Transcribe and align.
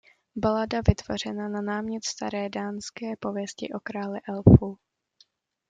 Balada 0.35 0.81
vytvořena 0.87 1.49
na 1.49 1.61
námět 1.61 2.05
staré 2.05 2.49
dánské 2.49 3.15
pověsti 3.19 3.69
o 3.73 3.79
králi 3.79 4.19
elfů. 4.29 4.77